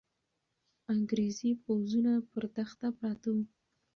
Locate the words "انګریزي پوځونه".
0.93-2.13